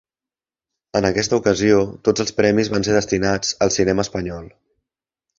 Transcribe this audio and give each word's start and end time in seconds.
En 0.99 1.07
aquesta 1.09 1.37
ocasió 1.41 1.83
tots 2.09 2.23
els 2.25 2.33
premis 2.39 2.71
van 2.75 2.85
ser 2.87 2.95
destinats 2.95 3.51
al 3.67 3.73
cinema 3.77 4.07
espanyol. 4.07 4.49